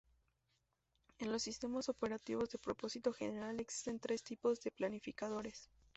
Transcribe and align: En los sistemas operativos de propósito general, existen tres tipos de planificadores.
En 1.19 1.31
los 1.31 1.43
sistemas 1.43 1.87
operativos 1.87 2.49
de 2.49 2.57
propósito 2.57 3.13
general, 3.13 3.59
existen 3.59 3.99
tres 3.99 4.23
tipos 4.23 4.59
de 4.61 4.71
planificadores. 4.71 5.69